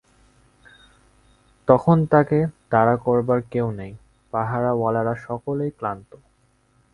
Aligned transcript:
তখন 1.67 1.97
তাকে 2.05 2.39
তাড়া 2.69 2.95
করবার 2.97 3.39
কেউ 3.51 3.67
নেই, 3.71 3.93
পাহারাওয়ালারা 4.33 5.15
সকলেই 5.27 5.71
ক্লান্ত। 5.71 6.11